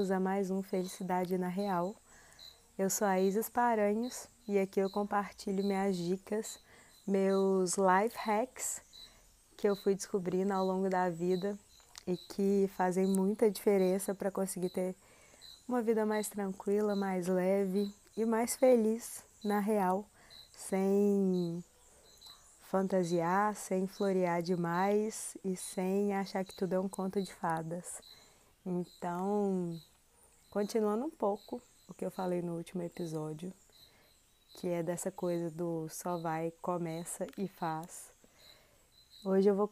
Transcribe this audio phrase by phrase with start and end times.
[0.00, 1.94] bem-vindos a mais um Felicidade na Real.
[2.78, 6.58] Eu sou a Isis Paranhos e aqui eu compartilho minhas dicas,
[7.06, 8.80] meus life hacks
[9.58, 11.54] que eu fui descobrindo ao longo da vida
[12.06, 14.96] e que fazem muita diferença para conseguir ter
[15.68, 20.06] uma vida mais tranquila, mais leve e mais feliz na real,
[20.50, 21.62] sem
[22.62, 28.00] fantasiar, sem florear demais e sem achar que tudo é um conto de fadas.
[28.64, 29.78] Então,
[30.50, 33.52] continuando um pouco o que eu falei no último episódio,
[34.56, 38.10] que é dessa coisa do só vai, começa e faz.
[39.24, 39.70] Hoje eu vou,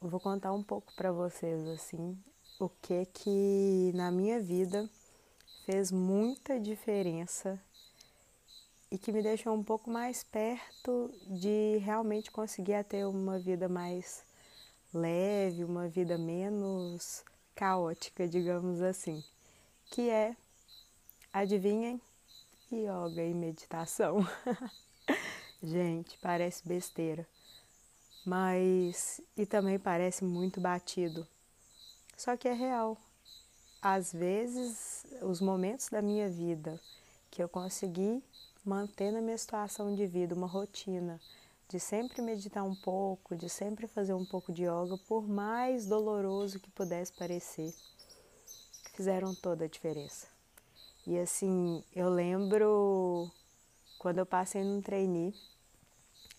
[0.00, 2.18] vou contar um pouco para vocês assim,
[2.58, 4.90] o que que na minha vida
[5.64, 7.60] fez muita diferença
[8.90, 14.24] e que me deixou um pouco mais perto de realmente conseguir ter uma vida mais
[14.92, 19.22] leve, uma vida menos caótica, digamos assim,
[19.92, 20.34] que é,
[21.30, 22.00] adivinhem,
[22.72, 24.26] yoga e meditação.
[25.62, 27.28] Gente, parece besteira,
[28.24, 31.28] mas e também parece muito batido.
[32.16, 32.96] Só que é real.
[33.82, 36.80] Às vezes, os momentos da minha vida
[37.30, 38.24] que eu consegui
[38.64, 41.20] manter na minha situação de vida uma rotina
[41.68, 46.60] de sempre meditar um pouco, de sempre fazer um pouco de yoga, por mais doloroso
[46.60, 47.74] que pudesse parecer,
[48.92, 50.26] fizeram toda a diferença.
[51.06, 53.30] E assim, eu lembro
[53.98, 55.34] quando eu passei num trainee,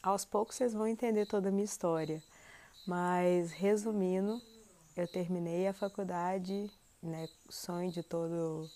[0.02, 2.22] aos poucos vocês vão entender toda a minha história,
[2.86, 4.42] mas resumindo,
[4.96, 6.70] eu terminei a faculdade,
[7.02, 8.70] né, sonho de todo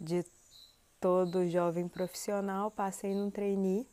[0.00, 0.24] de
[1.00, 3.86] todo jovem profissional, passei num trainee.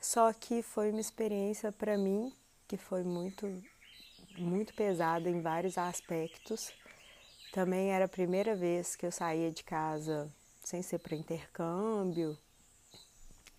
[0.00, 2.32] Só que foi uma experiência para mim
[2.66, 3.46] que foi muito
[4.38, 6.72] muito pesada em vários aspectos.
[7.52, 10.28] Também era a primeira vez que eu saía de casa
[10.64, 12.36] sem ser para intercâmbio.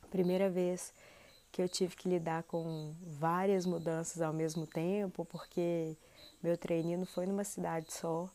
[0.09, 0.91] Primeira vez
[1.51, 5.95] que eu tive que lidar com várias mudanças ao mesmo tempo, porque
[6.41, 8.27] meu treino foi numa cidade só.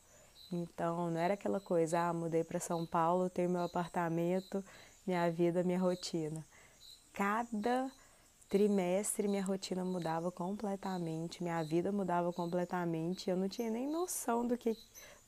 [0.52, 4.64] Então, não era aquela coisa, ah, mudei para São Paulo, tenho meu apartamento,
[5.04, 6.46] minha vida, minha rotina.
[7.12, 7.90] Cada
[8.48, 14.56] trimestre minha rotina mudava completamente, minha vida mudava completamente, eu não tinha nem noção do
[14.56, 14.76] que,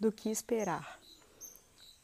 [0.00, 0.99] do que esperar.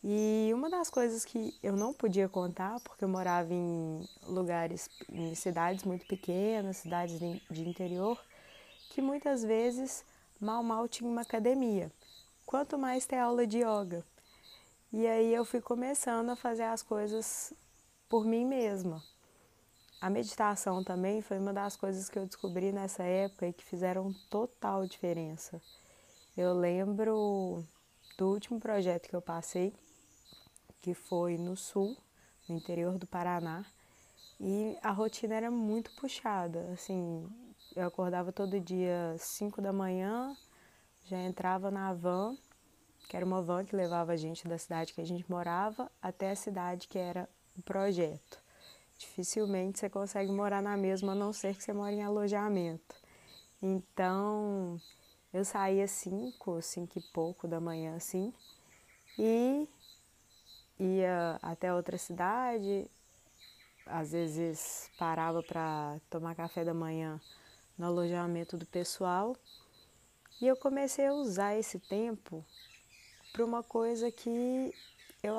[0.04, 5.34] E uma das coisas que eu não podia contar, porque eu morava em lugares, em
[5.34, 8.22] cidades muito pequenas, cidades de interior,
[8.90, 10.04] que muitas vezes
[10.38, 11.90] mal mal tinha uma academia
[12.46, 14.04] quanto mais ter aula de yoga.
[14.92, 17.52] E aí eu fui começando a fazer as coisas
[18.08, 19.02] por mim mesma.
[20.00, 24.14] A meditação também foi uma das coisas que eu descobri nessa época e que fizeram
[24.30, 25.60] total diferença.
[26.36, 27.64] Eu lembro
[28.16, 29.74] do último projeto que eu passei,
[30.80, 31.96] que foi no sul,
[32.48, 33.64] no interior do Paraná,
[34.40, 36.70] e a rotina era muito puxada.
[36.72, 37.28] Assim,
[37.74, 40.36] eu acordava todo dia 5 da manhã,
[41.06, 42.36] já entrava na van,
[43.08, 46.30] que era uma van que levava a gente da cidade que a gente morava até
[46.30, 48.40] a cidade que era o projeto.
[48.98, 52.96] Dificilmente você consegue morar na mesma, a não ser que você mora em alojamento.
[53.60, 54.80] Então,
[55.36, 58.32] eu saía cinco, cinco e pouco da manhã, assim,
[59.18, 59.68] e
[60.78, 62.90] ia até outra cidade,
[63.84, 67.20] às vezes parava para tomar café da manhã
[67.76, 69.36] no alojamento do pessoal
[70.40, 72.42] e eu comecei a usar esse tempo
[73.30, 74.74] para uma coisa que
[75.22, 75.34] eu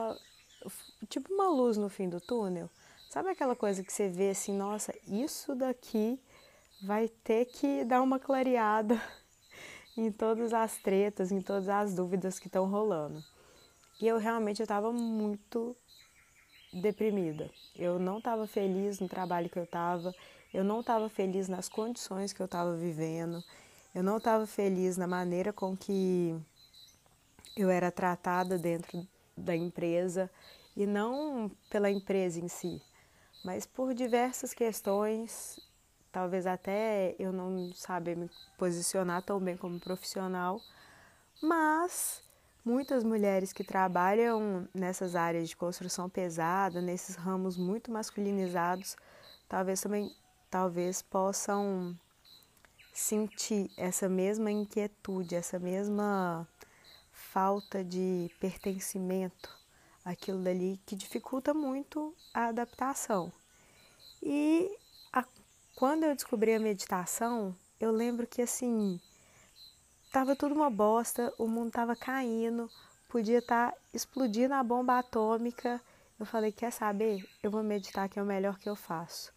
[1.10, 2.70] tipo uma luz no fim do túnel.
[3.10, 6.20] Sabe aquela coisa que você vê assim, nossa, isso daqui
[6.84, 9.02] vai ter que dar uma clareada
[9.98, 13.24] em todas as tretas, em todas as dúvidas que estão rolando.
[14.00, 15.76] E eu realmente estava muito
[16.72, 17.50] deprimida.
[17.76, 20.14] Eu não estava feliz no trabalho que eu estava,
[20.54, 23.44] eu não estava feliz nas condições que eu estava vivendo.
[23.94, 26.40] Eu não estava feliz na maneira com que
[27.56, 30.30] eu era tratada dentro da empresa
[30.76, 32.80] e não pela empresa em si,
[33.44, 35.60] mas por diversas questões,
[36.12, 40.62] talvez até eu não saber me posicionar tão bem como profissional,
[41.42, 42.22] mas
[42.64, 48.96] muitas mulheres que trabalham nessas áreas de construção pesada, nesses ramos muito masculinizados,
[49.48, 50.14] talvez também
[50.50, 51.98] talvez possam
[52.94, 56.48] sentir essa mesma inquietude, essa mesma
[57.12, 59.56] falta de pertencimento,
[60.04, 63.32] aquilo dali que dificulta muito a adaptação.
[64.22, 64.76] E
[65.78, 69.00] quando eu descobri a meditação, eu lembro que assim,
[70.12, 72.68] tava tudo uma bosta, o mundo tava caindo,
[73.08, 75.80] podia estar tá explodindo a bomba atômica.
[76.20, 77.24] Eu falei, quer saber?
[77.44, 79.32] Eu vou meditar que é o melhor que eu faço.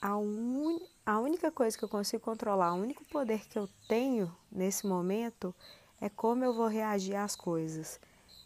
[0.00, 0.78] A, un...
[1.04, 5.52] a única coisa que eu consigo controlar, o único poder que eu tenho nesse momento
[6.00, 7.98] é como eu vou reagir às coisas.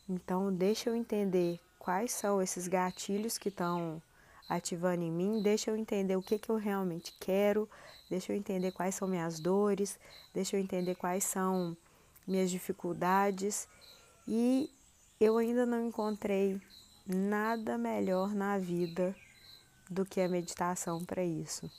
[0.08, 4.00] Então, deixa eu entender quais são esses gatilhos que estão
[4.48, 7.68] ativando em mim, deixa eu entender o que, que eu realmente quero,
[8.08, 9.98] deixa eu entender quais são minhas dores,
[10.32, 11.76] deixa eu entender quais são
[12.26, 13.68] minhas dificuldades
[14.26, 14.70] e
[15.20, 16.60] eu ainda não encontrei
[17.06, 19.14] nada melhor na vida
[19.88, 21.70] do que a meditação para isso.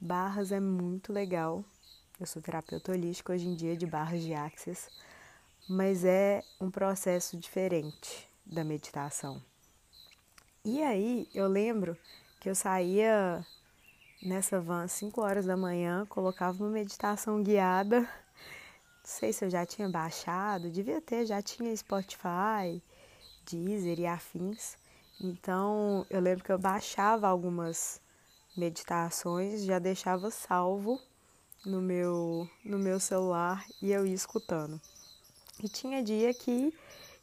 [0.00, 1.64] Barras é muito legal.
[2.18, 4.88] Eu sou terapeuta holística hoje em dia de barras de axis,
[5.68, 9.42] mas é um processo diferente da meditação.
[10.64, 11.96] E aí eu lembro
[12.40, 13.44] que eu saía
[14.22, 18.08] nessa van às 5 horas da manhã, colocava uma meditação guiada
[19.02, 22.80] não sei se eu já tinha baixado, devia ter, já tinha Spotify,
[23.44, 24.78] Deezer e afins.
[25.20, 28.00] Então eu lembro que eu baixava algumas
[28.56, 31.00] meditações, já deixava salvo
[31.66, 34.80] no meu, no meu celular e eu ia escutando.
[35.60, 36.72] E tinha dia que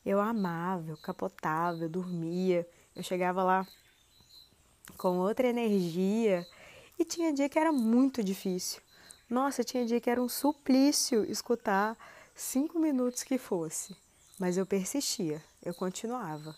[0.06, 2.68] eu amava, eu capotava, eu dormia,
[3.00, 3.66] eu chegava lá
[4.98, 6.46] com outra energia
[7.00, 8.82] e tinha dia que era muito difícil.
[9.30, 11.98] Nossa, tinha dia que era um suplício escutar
[12.36, 13.96] cinco minutos que fosse,
[14.38, 16.54] mas eu persistia, eu continuava.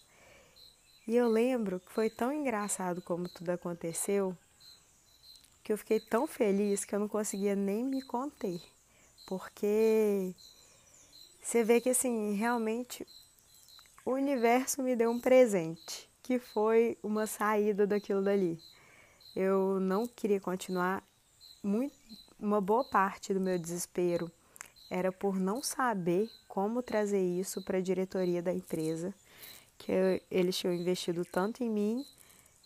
[1.07, 4.35] E eu lembro que foi tão engraçado como tudo aconteceu,
[5.63, 8.59] que eu fiquei tão feliz que eu não conseguia nem me conter,
[9.27, 10.33] porque
[11.39, 13.05] você vê que assim, realmente
[14.03, 18.57] o universo me deu um presente, que foi uma saída daquilo dali.
[19.35, 21.03] Eu não queria continuar
[21.61, 21.93] muito
[22.39, 24.31] uma boa parte do meu desespero
[24.89, 29.13] era por não saber como trazer isso para a diretoria da empresa,
[29.77, 32.05] que eu, eles tinham investido tanto em mim,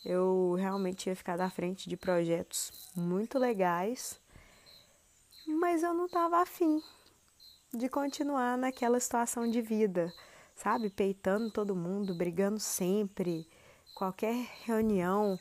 [0.05, 4.21] eu realmente ia ficar à frente de projetos muito legais,
[5.47, 6.83] mas eu não estava afim
[7.73, 10.13] de continuar naquela situação de vida,
[10.55, 10.91] sabe?
[10.91, 13.47] Peitando todo mundo, brigando sempre,
[13.95, 15.39] qualquer reunião,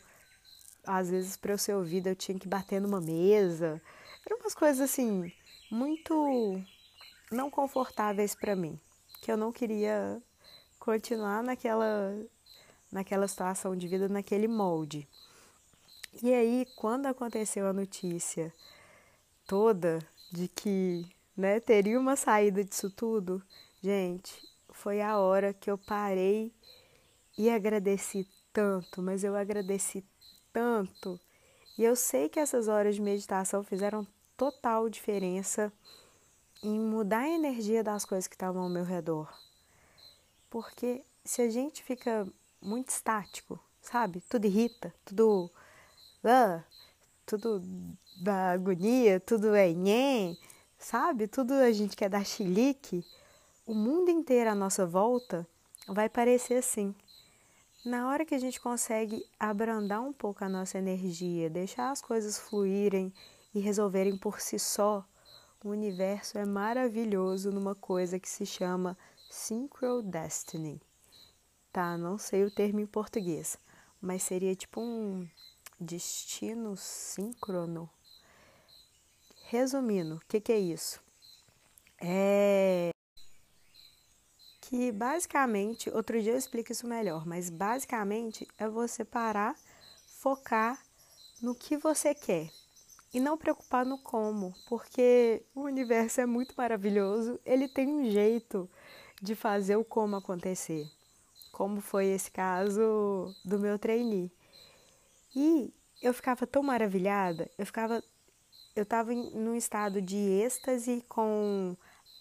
[0.87, 3.83] às vezes para eu ser ouvida eu tinha que bater numa mesa,
[4.25, 5.31] eram umas coisas assim,
[5.71, 6.63] muito
[7.33, 8.81] não confortáveis para mim,
[9.21, 10.23] que eu não queria
[10.79, 12.15] continuar naquela,
[12.93, 15.09] naquela situação de vida, naquele molde.
[16.23, 18.55] E aí, quando aconteceu a notícia
[19.49, 19.99] toda
[20.31, 21.05] de que
[21.37, 23.43] né, teria uma saída disso tudo,
[23.83, 24.33] gente,
[24.71, 26.55] foi a hora que eu parei
[27.37, 30.03] e agradeci tanto, mas eu agradeci
[30.53, 31.21] tanto.
[31.77, 34.07] E eu sei que essas horas de meditação fizeram
[34.37, 35.73] total diferença
[36.63, 39.29] em mudar a energia das coisas que estavam ao meu redor.
[40.49, 42.27] Porque se a gente fica
[42.63, 44.23] muito estático, sabe?
[44.29, 45.51] Tudo irrita, tudo.
[46.23, 46.63] Ah,
[47.27, 47.61] tudo
[48.23, 50.39] da agonia, tudo é nhen,
[50.79, 51.27] sabe?
[51.27, 53.05] Tudo a gente quer dar chilique.
[53.67, 55.47] O mundo inteiro à nossa volta
[55.89, 56.95] vai parecer assim.
[57.85, 62.39] Na hora que a gente consegue abrandar um pouco a nossa energia, deixar as coisas
[62.39, 63.13] fluírem
[63.55, 65.07] e resolverem por si só,
[65.63, 68.97] o universo é maravilhoso numa coisa que se chama
[69.29, 70.81] Synchro Destiny.
[71.71, 73.59] Tá, não sei o termo em português,
[74.01, 75.29] mas seria tipo um
[75.79, 77.91] destino síncrono.
[79.49, 81.03] Resumindo, o que, que é isso?
[82.01, 82.94] É
[84.69, 89.55] que basicamente, outro dia eu explico isso melhor, mas basicamente é você parar,
[90.21, 90.81] focar
[91.43, 92.51] no que você quer
[93.13, 98.69] e não preocupar no como, porque o universo é muito maravilhoso, ele tem um jeito
[99.21, 100.91] de fazer o como acontecer,
[101.53, 104.33] como foi esse caso do meu trainee.
[105.37, 108.03] E eu ficava tão maravilhada, eu ficava
[108.75, 111.77] eu estava num estado de êxtase com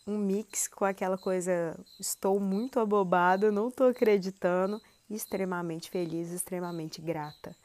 [0.05, 7.55] um mix com aquela coisa estou muito abobada, não estou acreditando, extremamente feliz, extremamente grata.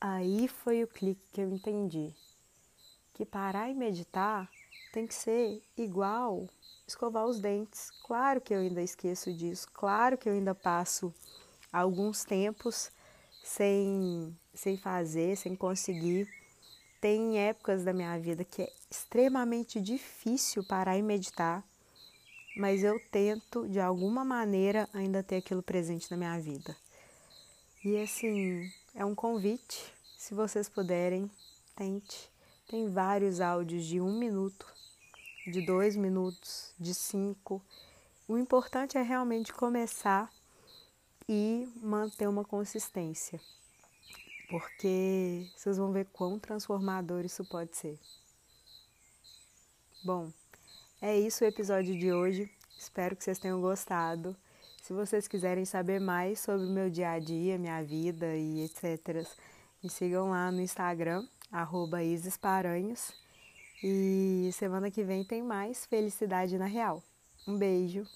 [0.00, 2.14] Aí foi o clique que eu entendi
[3.14, 4.50] que parar e meditar
[4.92, 6.48] tem que ser igual
[6.86, 7.90] escovar os dentes.
[8.04, 11.14] Claro que eu ainda esqueço disso, claro que eu ainda passo
[11.72, 12.90] alguns tempos
[13.42, 16.28] sem, sem fazer, sem conseguir.
[17.04, 21.62] Tem épocas da minha vida que é extremamente difícil parar e meditar,
[22.56, 26.74] mas eu tento de alguma maneira ainda ter aquilo presente na minha vida.
[27.84, 29.84] E assim, é um convite,
[30.16, 31.30] se vocês puderem,
[31.76, 32.32] tente
[32.68, 34.66] tem vários áudios de um minuto,
[35.46, 37.62] de dois minutos, de cinco.
[38.26, 40.32] O importante é realmente começar
[41.28, 43.38] e manter uma consistência,
[44.54, 47.98] porque vocês vão ver quão transformador isso pode ser.
[50.04, 50.30] Bom,
[51.02, 52.48] é isso o episódio de hoje.
[52.78, 54.36] Espero que vocês tenham gostado.
[54.80, 59.26] Se vocês quiserem saber mais sobre o meu dia a dia, minha vida e etc.,
[59.82, 63.12] me sigam lá no Instagram, arroba Isesparanhos.
[63.82, 67.02] E semana que vem tem mais Felicidade na Real.
[67.44, 68.06] Um beijo!